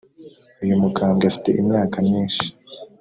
Uyu 0.63 0.81
mukambwe 0.81 1.25
afite 1.31 1.49
imyaka 1.61 1.95
myinshi. 2.07 2.45